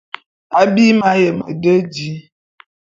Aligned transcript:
Abim 0.59 0.97
m'ayem 0.99 1.37
nde 1.51 1.73
di. 1.93 2.09